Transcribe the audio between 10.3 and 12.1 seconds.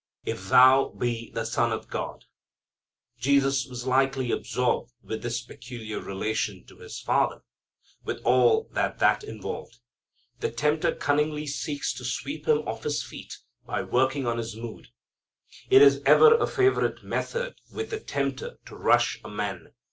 The tempter cunningly seeks to